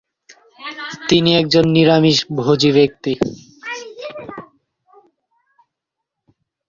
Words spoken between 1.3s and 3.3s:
একজন নিরামিষভোজী ব্যক্তি।